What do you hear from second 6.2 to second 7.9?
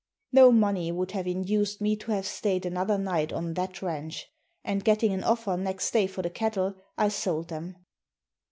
the cattle, I sold them.